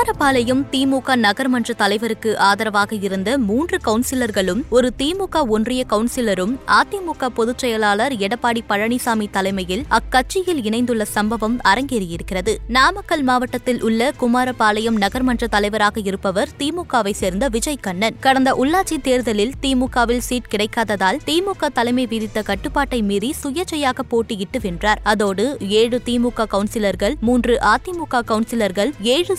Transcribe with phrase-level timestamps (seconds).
[0.00, 8.12] குமாரபாளையம் திமுக நகர்மன்ற தலைவருக்கு ஆதரவாக இருந்த மூன்று கவுன்சிலர்களும் ஒரு திமுக ஒன்றிய கவுன்சிலரும் அதிமுக பொதுச் செயலாளர்
[8.12, 12.56] எடப்பாடி பழனிசாமி தலைமையில் அக்கட்சியில் இணைந்துள்ள சம்பவம் அரங்கேறியிருக்கிறது.
[12.66, 20.24] நாமக்கல் மாவட்டத்தில் உள்ள குமாரபாளையம் நகர்மன்ற தலைவராக இருப்பவர் திமுகவை சேர்ந்த விஜய் கண்ணன் கடந்த உள்ளாட்சி தேர்தலில் திமுகவில்
[20.28, 25.00] சீட் கிடைக்காததால் திமுக தலைமை விதித்த கட்டுப்பாட்டை மீறி சுயேட்சையாக போட்டியிட்டு வென்றார்.
[25.02, 29.36] அதோடு ஏழு திமுக கவுன்சிலர்கள் மூன்று அதிமுக கவுன்சிலர்கள் ஏழு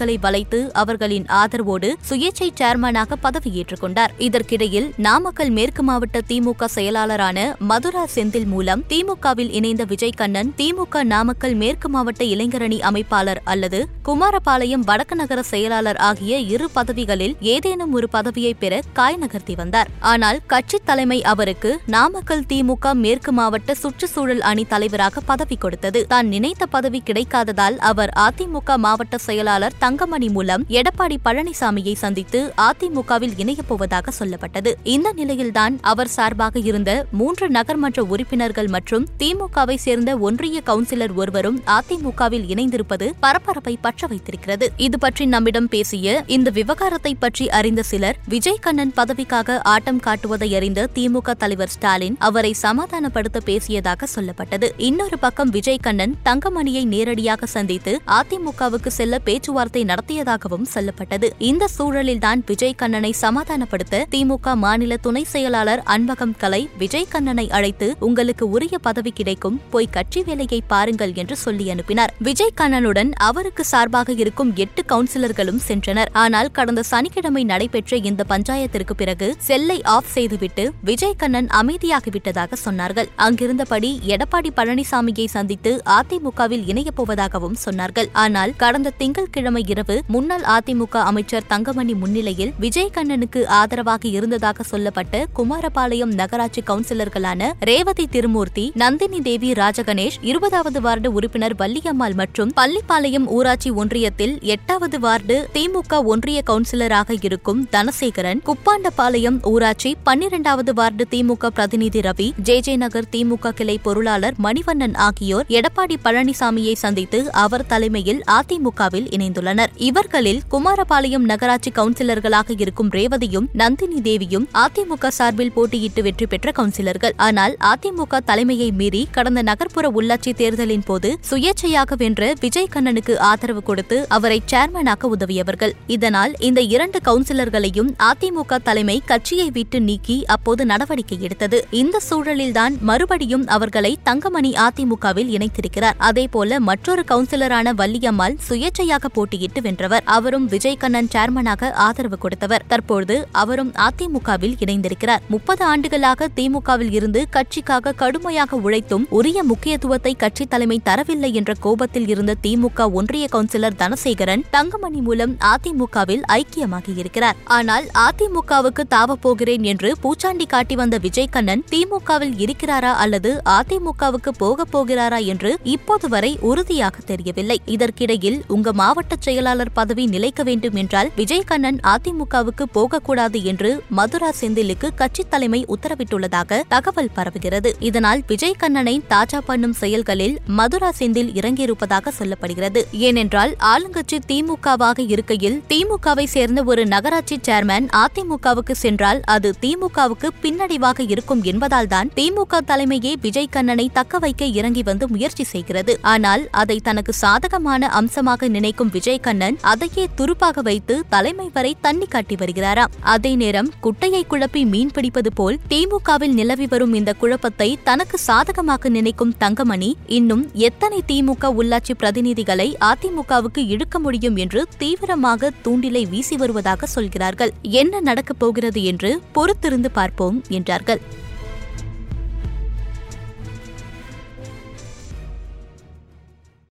[0.00, 4.12] சுயேட்சைகளை வளைத்து அவர்களின் ஆதரவோடு சுயேட்சை சேர்மனாக பதவியேற்றுக் கொண்டார்.
[4.26, 7.38] இதற்கிடையில் நாமக்கல் மேற்கு மாவட்ட திமுக செயலாளரான
[7.70, 14.86] மதுரா செந்தில் மூலம் திமுகவில் இணைந்த விஜய் கண்ணன் திமுக நாமக்கல் மேற்கு மாவட்ட இளைஞரணி அமைப்பாளர் அல்லது குமாரபாளையம்
[14.90, 19.90] வடக்கு நகர செயலாளர் ஆகிய இரு பதவிகளில் ஏதேனும் ஒரு பதவியை பெற காய் நகர்த்தி வந்தார்.
[20.12, 26.02] ஆனால் கட்சி தலைமை அவருக்கு நாமக்கல் திமுக மேற்கு மாவட்ட சுற்றுச்சூழல் அணி தலைவராக பதவி கொடுத்தது.
[26.14, 33.68] தான் நினைத்த பதவி கிடைக்காததால் அவர் அதிமுக மாவட்ட செயலாளர் தங்கமணி மூலம் எடப்பாடி பழனிசாமியை சந்தித்து அதிமுகவில் இணையப்
[33.68, 34.74] போவதாக சொல்லப்பட்டது.
[34.82, 42.44] இந்த நிலையில்தான் அவர் சார்பாக இருந்த மூன்று நகர்மன்ற உறுப்பினர்கள் மற்றும் திமுகவை சேர்ந்த ஒன்றிய கவுன்சிலர் ஒருவரும் அதிமுகவில்
[42.54, 44.72] இணைந்திருப்பது பரபரப்பை பற்ற வைத்திருக்கிறது.
[44.76, 50.88] இது பற்றி நம்மிடம் பேசிய இந்த விவகாரத்தை பற்றி அறிந்த சிலர் விஜய் கண்ணன் பதவிக்காக ஆட்டம் காட்டுவதை அறிந்த
[50.94, 54.70] திமுக தலைவர் ஸ்டாலின் அவரை சமாதானப்படுத்த பேசியதாக சொல்லப்பட்டது.
[54.76, 61.30] இன்னொரு பக்கம் விஜய் கண்ணன் தங்கமணியை நேரடியாக சந்தித்து அதிமுகவுக்கு செல்ல பேச்சுவார்த்தை நடத்தியதாகவும் சொல்லப்பட்டது.
[61.38, 68.50] இந்த சூழலில்தான் விஜய் கண்ணனை சமாதானப்படுத்த திமுக மாநில துணை செயலாளர் அன்பகம் கலை விஜய் கண்ணனை அழைத்து உங்களுக்கு
[68.50, 72.14] உரிய பதவி கிடைக்கும் போய் கட்சி வேலையை பாருங்கள் என்று சொல்லி அனுப்பினார்.
[72.18, 76.06] விஜய் கண்ணனுடன் அவருக்கு சார்பாக இருக்கும் எட்டு கவுன்சிலர்களும் சென்றனர்.
[76.12, 83.08] ஆனால் கடந்த சனிக்கிழமை நடைபெற்ற இந்த பஞ்சாயத்திற்கு பிறகு செல்லை ஆஃப் செய்துவிட்டு விஜய் கண்ணன் அமைதியாகிவிட்டதாக சொன்னார்கள்.
[83.16, 88.08] அங்கிருந்தபடி எடப்பாடி பழனிசாமியை சந்தித்து அதிமுகவில் இணையப் போவதாகவும் சொன்னார்கள்.
[88.12, 96.14] ஆனால் கடந்த திங்கட்கிழமை இரவு முன்னாள் அதிமுக அமைச்சர் தங்கமணி முன்னிலையில் விஜய் கண்ணனுக்கு ஆதரவாக இருந்ததாக சொல்லப்பட்ட குமாரபாளையம்
[96.14, 104.40] நகராட்சி கவுன்சிலர்களான ரேவதி திருமூர்த்தி நந்தினி தேவி ராஜகணேஷ் இருபதாவது வார்டு உறுப்பினர் வள்ளியம்மாள் மற்றும் பள்ளிப்பாளையம் ஊராட்சி ஒன்றியத்தில்
[104.42, 112.60] எட்டாவது வார்டு திமுக ஒன்றிய கவுன்சிலராக இருக்கும் தனசேகரன் குப்பாண்டபாளையம் ஊராட்சி பன்னிரண்டாவது வார்டு திமுக பிரதிநிதி ரவி ஜே
[112.60, 119.49] ஜே நகர் திமுக கிளை பொருளாளர் மணிவண்ணன் ஆகியோர் எடப்பாடி பழனிசாமியை சந்தித்து அவர் தலைமையில் அதிமுகவில் இணைந்துள்ளனர்.
[119.76, 127.14] இவர்களில் குமாரபாளையம் நகராட்சி கவுன்சிலர்களாக இருக்கும் ரேவதியும் நந்தினி தேவியும் அதிமுக சார்பில் போட்டியிட்டு வெற்றி பெற்ற கவுன்சிலர்கள்.
[127.16, 134.08] ஆனால் அதிமுக தலைமையை மீறி கடந்த நகர்ப்புற உள்ளாட்சி தேர்தலின் போது சுயேட்சையாக வென்ற விஜய் கண்ணனுக்கு ஆதரவு கொடுத்து
[134.08, 135.72] அவரை சேர்மனாக்க உதவியவர்கள்.
[135.86, 141.66] இதனால் இந்த இரண்டு கவுன்சிலர்களையும் அதிமுக தலைமை கட்சியை விட்டு நீக்கி அப்போது நடவடிக்கை எடுத்தது.
[141.70, 145.94] இந்த சூழலில்தான் மறுபடியும் அவர்களை தங்கமணி அதிமுகவில் இணைத்திருக்கிறார்.
[145.98, 150.04] அதேபோல மற்றொரு கவுன்சிலரான வள்ளியம்மாள் சுயேட்சையாக போட்டி போட்டியிட்டு வென்றவர்.
[150.16, 152.64] அவரும் விஜய் கண்ணன் சேர்மனாக ஆதரவு கொடுத்தவர்.
[152.72, 155.22] தற்போது அவரும் அதிமுகவில் இணைந்திருக்கிறார்.
[155.34, 162.32] முப்பது ஆண்டுகளாக திமுகவில் இருந்து கட்சிக்காக கடுமையாக உழைத்தும் உரிய முக்கியத்துவத்தை கட்சி தலைமை தரவில்லை என்ற கோபத்தில் இருந்த
[162.46, 170.96] திமுக ஒன்றிய கவுன்சிலர் தனசேகரன் தங்கமணி மூலம் அதிமுகவில் ஐக்கியமாகியிருக்கிறார் ஆனால் அதிமுகவுக்கு தாவப்போகிறேன் என்று பூச்சாண்டி காட்டி வந்த
[171.06, 177.58] விஜய் கண்ணன் திமுகவில் இருக்கிறாரா அல்லது அதிமுகவுக்கு போகப் போகிறாரா என்று இப்போது வரை உறுதியாக தெரியவில்லை.
[177.74, 184.88] இதற்கிடையில் உங்க மாவட்ட செயலாளர் பதவி நிலைக்க வேண்டும் என்றால் விஜய் கண்ணன் அதிமுகவுக்கு போகக்கூடாது என்று மதுரா செந்திலுக்கு
[184.94, 187.70] கட்சித் தலைமை உத்தரவிட்டுள்ளதாக தகவல் பரவுகிறது.
[187.78, 192.80] இதனால் விஜய் கண்ணனை தாஜா பண்ணும் செயல்களில் மதுரா செந்தில் இறங்கியிருப்பதாக சொல்லப்படுகிறது.
[192.90, 201.42] ஏனென்றால் ஆளுங்கட்சி திமுகவாக இருக்கையில் திமுகவை சேர்ந்த ஒரு நகராட்சி சேர்மன் அதிமுகவுக்கு சென்றால் அது திமுகவுக்கு பின்னடைவாக இருக்கும்
[201.42, 205.98] என்பதால்தான் திமுக தலைமையே விஜய் கண்ணனை தக்க வைக்க இறங்கி வந்து முயற்சி செய்கிறது.
[206.14, 212.34] ஆனால் அதை தனக்கு சாதகமான அம்சமாக நினைக்கும் விஜய் கண்ணன் அதையே துருப்பாக வைத்து தலைமை வரை தண்ணி காட்டி
[212.34, 212.92] வருகிறாராம்.
[213.00, 219.36] அதே நேரம் குட்டையை குழப்பி மீன் பிடிப்பது போல் திமுகவில் நிலவி வரும் இந்த குழப்பத்தை தனக்கு சாதகமாக நினைக்கும்
[219.38, 227.52] தங்கமணி இன்னும் எத்தனை திமுக உள்ளாட்சி பிரதிநிதிகளை அதிமுகவுக்கு இழுக்க முடியும் என்று தீவிரமாக தூண்டிலை வீசி வருவதாக சொல்கிறார்கள்.
[227.62, 231.02] என்ன நடக்கப் போகிறது என்று பொறுத்திருந்து பார்ப்போம் என்றார்கள்.